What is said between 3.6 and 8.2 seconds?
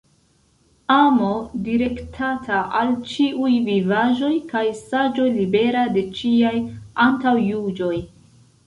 vivaĵoj kaj saĝo libera de ĉiaj antaŭjuĝoj.